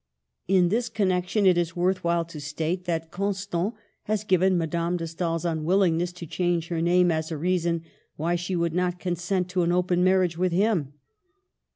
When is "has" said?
4.05-4.23